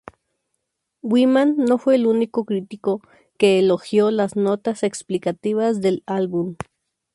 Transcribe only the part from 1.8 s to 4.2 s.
el único crítico que elogió